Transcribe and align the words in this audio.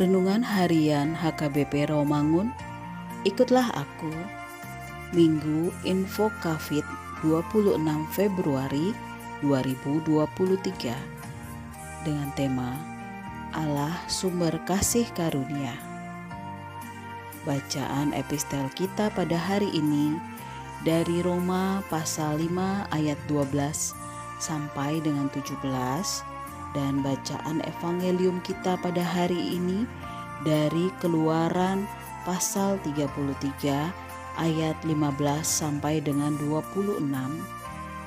Renungan 0.00 0.40
Harian 0.40 1.12
HKBP 1.12 1.92
Romangun. 1.92 2.48
Ikutlah 3.28 3.68
aku 3.76 4.08
Minggu 5.12 5.68
Info 5.84 6.32
Covid 6.40 6.80
26 7.20 7.76
Februari 8.16 8.96
2023 9.44 10.96
dengan 12.08 12.32
tema 12.32 12.72
Allah 13.52 13.92
sumber 14.08 14.56
kasih 14.64 15.04
karunia. 15.12 15.76
Bacaan 17.44 18.16
epistel 18.16 18.72
kita 18.72 19.12
pada 19.12 19.36
hari 19.36 19.68
ini 19.76 20.16
dari 20.88 21.20
Roma 21.20 21.84
pasal 21.92 22.40
5 22.40 22.96
ayat 22.96 23.20
12 23.28 23.92
sampai 24.40 25.04
dengan 25.04 25.28
17 25.28 26.31
dan 26.72 27.04
bacaan 27.04 27.60
evangelium 27.68 28.40
kita 28.44 28.80
pada 28.80 29.04
hari 29.04 29.60
ini 29.60 29.84
dari 30.42 30.88
Keluaran 30.98 31.84
pasal 32.24 32.80
33 32.82 33.08
ayat 34.40 34.76
15 34.84 34.96
sampai 35.44 36.00
dengan 36.00 36.34
26 36.40 37.04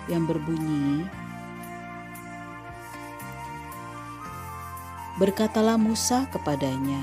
yang 0.10 0.24
berbunyi 0.26 1.06
Berkatalah 5.16 5.80
Musa 5.80 6.28
kepadanya, 6.28 7.00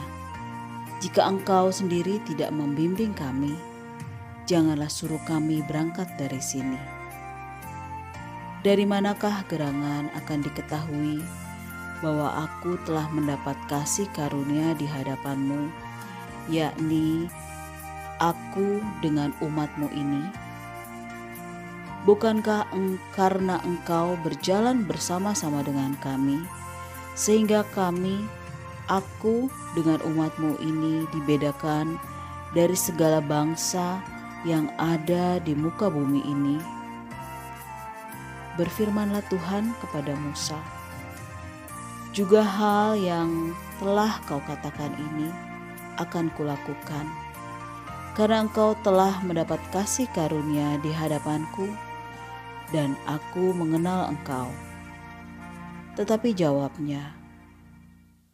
"Jika 1.01 1.25
engkau 1.25 1.73
sendiri 1.73 2.21
tidak 2.29 2.53
membimbing 2.53 3.17
kami, 3.17 3.57
janganlah 4.45 4.93
suruh 4.93 5.21
kami 5.25 5.65
berangkat 5.65 6.13
dari 6.21 6.37
sini." 6.37 6.77
Dari 8.61 8.85
manakah 8.85 9.49
gerangan 9.49 10.13
akan 10.13 10.39
diketahui 10.45 11.25
bahwa 12.03 12.45
aku 12.45 12.75
telah 12.83 13.07
mendapat 13.15 13.55
kasih 13.71 14.11
karunia 14.11 14.75
di 14.75 14.85
hadapanmu, 14.85 15.71
yakni 16.51 17.31
aku 18.19 18.83
dengan 18.99 19.31
umatmu 19.39 19.87
ini? 19.95 20.27
Bukankah 22.03 22.67
eng 22.75 22.99
karena 23.15 23.63
engkau 23.63 24.19
berjalan 24.27 24.83
bersama-sama 24.83 25.63
dengan 25.63 25.95
kami, 26.03 26.43
sehingga 27.15 27.63
kami, 27.71 28.27
aku 28.91 29.47
dengan 29.79 30.03
umatmu 30.03 30.59
ini 30.59 31.07
dibedakan 31.15 31.95
dari 32.51 32.75
segala 32.75 33.23
bangsa 33.23 34.03
yang 34.43 34.67
ada 34.83 35.39
di 35.39 35.55
muka 35.55 35.87
bumi 35.87 36.27
ini? 36.27 36.59
Berfirmanlah 38.59 39.23
Tuhan 39.31 39.71
kepada 39.79 40.19
Musa 40.19 40.82
juga 42.13 42.45
hal 42.45 43.01
yang 43.01 43.57
telah 43.81 44.21
kau 44.29 44.39
katakan 44.45 44.93
ini 45.01 45.33
akan 45.97 46.29
kulakukan, 46.37 47.09
karena 48.13 48.45
engkau 48.45 48.77
telah 48.85 49.17
mendapat 49.25 49.57
kasih 49.73 50.05
karunia 50.13 50.77
di 50.85 50.93
hadapanku, 50.93 51.73
dan 52.69 52.93
aku 53.09 53.57
mengenal 53.57 54.13
engkau. 54.13 54.53
Tetapi 55.97 56.37
jawabnya, 56.37 57.17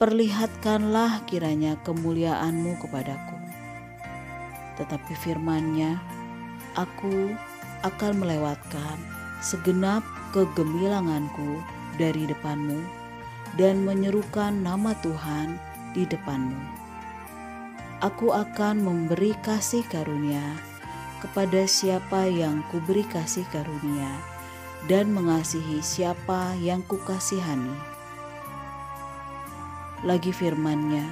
perlihatkanlah 0.02 1.22
kiranya 1.30 1.78
kemuliaanmu 1.86 2.82
kepadaku. 2.82 3.38
Tetapi 4.78 5.12
firmannya, 5.22 5.98
aku 6.74 7.30
akan 7.86 8.12
melewatkan 8.18 8.98
segenap 9.38 10.02
kegemilanganku 10.34 11.62
dari 11.94 12.26
depanmu 12.26 12.97
dan 13.56 13.86
menyerukan 13.86 14.52
nama 14.60 14.92
Tuhan 15.00 15.56
di 15.96 16.04
depanmu. 16.04 16.58
Aku 18.04 18.30
akan 18.30 18.84
memberi 18.84 19.34
kasih 19.42 19.82
karunia 19.88 20.42
kepada 21.18 21.66
siapa 21.66 22.30
yang 22.30 22.62
kuberi 22.70 23.02
kasih 23.08 23.42
karunia 23.50 24.10
dan 24.86 25.10
mengasihi 25.10 25.82
siapa 25.82 26.54
yang 26.62 26.84
kukasihani. 26.86 27.74
Lagi 30.06 30.30
firmannya, 30.30 31.02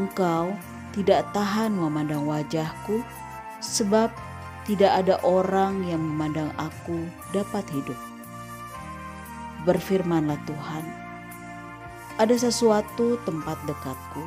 engkau 0.00 0.56
tidak 0.96 1.28
tahan 1.36 1.76
memandang 1.76 2.24
wajahku 2.24 3.04
sebab 3.60 4.08
tidak 4.64 5.04
ada 5.04 5.20
orang 5.20 5.84
yang 5.84 6.00
memandang 6.00 6.48
aku 6.56 7.04
dapat 7.36 7.68
hidup. 7.68 7.96
Berfirmanlah 9.68 10.40
Tuhan, 10.48 10.84
ada 12.18 12.34
sesuatu 12.34 13.14
tempat 13.22 13.54
dekatku 13.70 14.26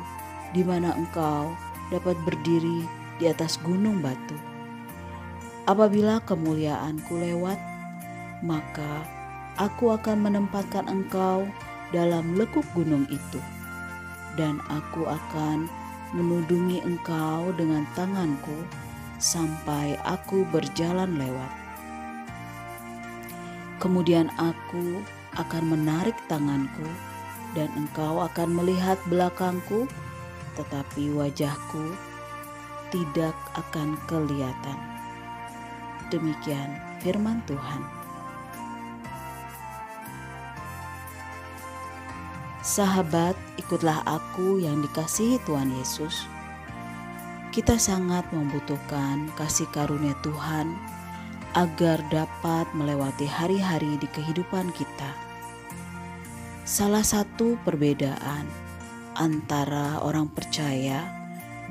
di 0.56 0.64
mana 0.64 0.96
engkau 0.96 1.52
dapat 1.92 2.16
berdiri 2.24 2.88
di 3.20 3.28
atas 3.28 3.60
gunung 3.60 4.00
batu. 4.00 4.36
Apabila 5.68 6.18
kemuliaanku 6.24 7.20
lewat, 7.20 7.60
maka 8.40 9.04
aku 9.60 9.92
akan 9.92 10.24
menempatkan 10.24 10.88
engkau 10.88 11.44
dalam 11.92 12.32
lekuk 12.34 12.64
gunung 12.72 13.04
itu, 13.12 13.40
dan 14.40 14.56
aku 14.72 15.04
akan 15.04 15.68
menudungi 16.16 16.80
engkau 16.82 17.52
dengan 17.60 17.84
tanganku 17.92 18.56
sampai 19.20 20.00
aku 20.08 20.48
berjalan 20.48 21.14
lewat. 21.20 21.52
Kemudian 23.78 24.32
aku 24.40 25.04
akan 25.36 25.64
menarik 25.76 26.16
tanganku 26.26 26.88
dan 27.52 27.68
engkau 27.76 28.24
akan 28.24 28.48
melihat 28.56 28.96
belakangku, 29.08 29.88
tetapi 30.56 31.12
wajahku 31.12 31.96
tidak 32.92 33.36
akan 33.56 33.96
kelihatan. 34.08 34.78
Demikian 36.12 36.76
firman 37.00 37.40
Tuhan. 37.48 37.82
Sahabat, 42.62 43.34
ikutlah 43.58 44.06
aku 44.06 44.62
yang 44.62 44.78
dikasihi 44.86 45.42
Tuhan 45.42 45.72
Yesus. 45.82 46.30
Kita 47.50 47.76
sangat 47.76 48.24
membutuhkan 48.30 49.28
kasih 49.34 49.68
karunia 49.74 50.14
Tuhan 50.24 50.72
agar 51.52 52.00
dapat 52.08 52.64
melewati 52.72 53.28
hari-hari 53.28 54.00
di 54.00 54.08
kehidupan 54.08 54.72
kita 54.72 55.31
Salah 56.72 57.04
satu 57.04 57.60
perbedaan 57.68 58.48
antara 59.20 60.00
orang 60.00 60.24
percaya 60.32 61.04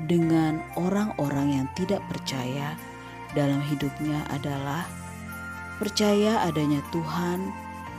dengan 0.06 0.62
orang-orang 0.78 1.58
yang 1.58 1.66
tidak 1.74 1.98
percaya 2.06 2.78
dalam 3.34 3.58
hidupnya 3.66 4.22
adalah 4.30 4.86
percaya 5.82 6.46
adanya 6.46 6.78
Tuhan 6.94 7.50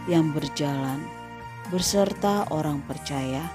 yang 0.07 0.31
berjalan 0.31 1.03
berserta 1.75 2.47
orang 2.55 2.79
percaya 2.87 3.51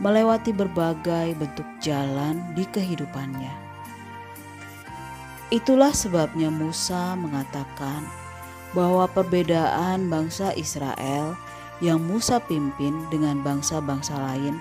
melewati 0.00 0.56
berbagai 0.56 1.36
bentuk 1.36 1.68
jalan 1.84 2.40
di 2.56 2.64
kehidupannya. 2.72 3.52
Itulah 5.52 5.92
sebabnya 5.92 6.48
Musa 6.48 7.12
mengatakan 7.20 8.00
bahwa 8.72 9.04
perbedaan 9.12 10.08
bangsa 10.08 10.56
Israel 10.56 11.36
yang 11.78 12.02
Musa 12.02 12.42
pimpin 12.42 13.06
dengan 13.10 13.38
bangsa-bangsa 13.42 14.18
lain 14.18 14.58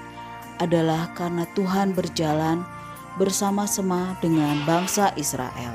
adalah 0.62 1.10
karena 1.18 1.46
Tuhan 1.54 1.94
berjalan 1.94 2.62
bersama-sama 3.18 4.14
dengan 4.22 4.62
bangsa 4.66 5.10
Israel. 5.18 5.74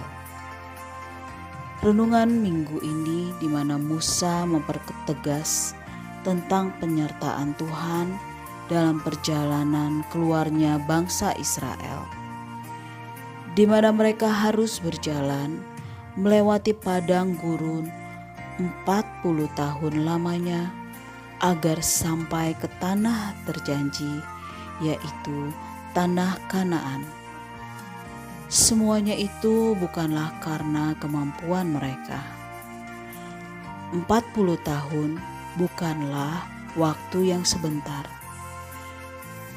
Renungan 1.83 2.31
minggu 2.31 2.79
ini 2.79 3.35
di 3.43 3.51
mana 3.51 3.75
Musa 3.75 4.47
mempertegas 4.47 5.75
tentang 6.23 6.71
penyertaan 6.79 7.59
Tuhan 7.59 8.15
dalam 8.71 9.03
perjalanan 9.03 10.07
keluarnya 10.15 10.79
bangsa 10.87 11.35
Israel. 11.35 12.07
Di 13.59 13.67
mana 13.67 13.91
mereka 13.91 14.31
harus 14.31 14.79
berjalan 14.79 15.59
melewati 16.15 16.71
padang 16.73 17.35
gurun 17.35 17.91
40 18.87 19.51
tahun 19.59 19.95
lamanya 20.07 20.82
agar 21.43 21.83
sampai 21.83 22.55
ke 22.55 22.71
tanah 22.79 23.35
terjanji, 23.45 24.23
yaitu 24.79 25.51
tanah 25.93 26.39
Kanaan. 26.47 27.03
Semuanya 28.47 29.19
itu 29.19 29.75
bukanlah 29.77 30.31
karena 30.39 30.95
kemampuan 31.03 31.75
mereka. 31.75 32.23
40 33.93 34.09
tahun 34.65 35.21
bukanlah 35.61 36.49
waktu 36.79 37.35
yang 37.35 37.45
sebentar. 37.45 38.09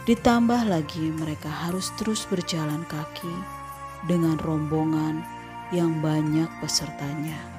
Ditambah 0.06 0.68
lagi 0.68 1.10
mereka 1.14 1.50
harus 1.50 1.90
terus 1.98 2.28
berjalan 2.28 2.84
kaki 2.92 3.36
dengan 4.06 4.38
rombongan 4.38 5.24
yang 5.74 5.98
banyak 6.04 6.48
pesertanya. 6.62 7.55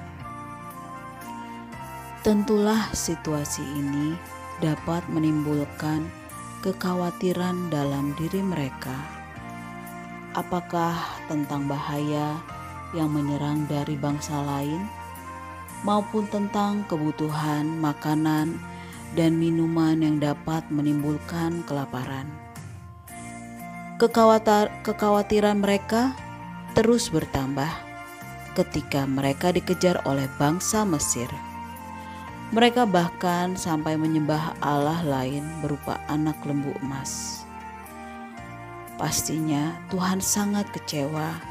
Tentulah 2.27 2.91
situasi 2.91 3.63
ini 3.63 4.19
dapat 4.59 5.07
menimbulkan 5.07 6.11
kekhawatiran 6.59 7.71
dalam 7.71 8.19
diri 8.19 8.43
mereka. 8.43 8.99
Apakah 10.35 11.23
tentang 11.31 11.71
bahaya 11.71 12.35
yang 12.99 13.15
menyerang 13.15 13.71
dari 13.71 13.95
bangsa 13.95 14.43
lain, 14.43 14.91
maupun 15.87 16.27
tentang 16.27 16.83
kebutuhan 16.91 17.63
makanan 17.79 18.59
dan 19.15 19.39
minuman 19.39 20.03
yang 20.03 20.19
dapat 20.19 20.67
menimbulkan 20.67 21.63
kelaparan? 21.63 22.27
Kekhawatir 24.03 24.75
kekhawatiran 24.83 25.63
mereka 25.63 26.11
terus 26.75 27.07
bertambah 27.07 27.71
ketika 28.59 29.07
mereka 29.07 29.55
dikejar 29.55 30.03
oleh 30.03 30.27
bangsa 30.43 30.83
Mesir. 30.83 31.46
Mereka 32.55 32.87
bahkan 32.87 33.59
sampai 33.59 33.99
menyembah 33.99 34.55
Allah 34.63 35.03
lain 35.03 35.43
berupa 35.67 35.99
anak 36.07 36.39
lembu 36.47 36.71
emas. 36.79 37.43
Pastinya 38.95 39.75
Tuhan 39.91 40.23
sangat 40.23 40.71
kecewa 40.71 41.43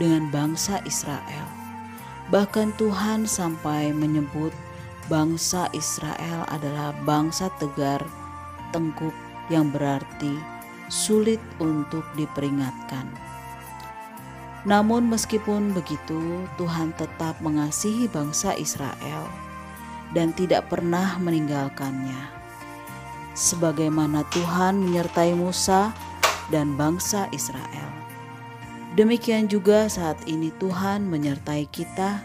dengan 0.00 0.32
bangsa 0.32 0.80
Israel. 0.88 1.44
Bahkan 2.32 2.80
Tuhan 2.80 3.28
sampai 3.28 3.92
menyebut 3.92 4.56
bangsa 5.12 5.68
Israel 5.76 6.48
adalah 6.48 6.96
bangsa 7.04 7.52
tegar, 7.60 8.00
tengkuk 8.72 9.12
yang 9.52 9.68
berarti 9.68 10.32
sulit 10.88 11.44
untuk 11.60 12.08
diperingatkan. 12.16 13.04
Namun 14.64 15.12
meskipun 15.12 15.76
begitu, 15.76 16.48
Tuhan 16.56 16.96
tetap 16.96 17.36
mengasihi 17.44 18.08
bangsa 18.08 18.56
Israel 18.56 19.47
dan 20.16 20.32
tidak 20.32 20.68
pernah 20.72 21.16
meninggalkannya. 21.20 22.36
Sebagaimana 23.36 24.26
Tuhan 24.34 24.80
menyertai 24.82 25.36
Musa 25.36 25.94
dan 26.50 26.74
bangsa 26.74 27.28
Israel. 27.30 27.88
Demikian 28.98 29.46
juga 29.46 29.86
saat 29.86 30.18
ini 30.26 30.50
Tuhan 30.58 31.06
menyertai 31.06 31.70
kita. 31.70 32.18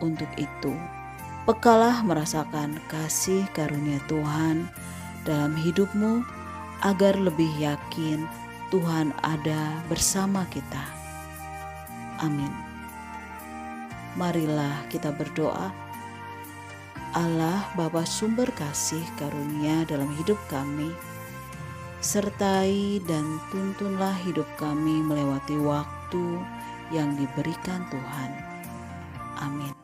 Untuk 0.00 0.28
itu, 0.40 0.72
pekalah 1.44 2.00
merasakan 2.02 2.80
kasih 2.88 3.44
karunia 3.52 4.00
Tuhan 4.08 4.64
dalam 5.28 5.52
hidupmu 5.52 6.24
agar 6.84 7.16
lebih 7.16 7.48
yakin 7.60 8.24
Tuhan 8.72 9.12
ada 9.22 9.76
bersama 9.86 10.48
kita. 10.50 10.82
Amin. 12.22 12.50
Marilah 14.14 14.86
kita 14.88 15.10
berdoa 15.10 15.83
Allah 17.14 17.70
Bapa 17.78 18.02
sumber 18.02 18.50
kasih 18.58 19.06
karunia 19.14 19.86
dalam 19.86 20.10
hidup 20.18 20.34
kami, 20.50 20.90
sertai 22.02 22.98
dan 23.06 23.38
tuntunlah 23.54 24.18
hidup 24.26 24.50
kami 24.58 24.98
melewati 24.98 25.54
waktu 25.62 26.42
yang 26.90 27.14
diberikan 27.14 27.86
Tuhan. 27.86 28.30
Amin. 29.38 29.83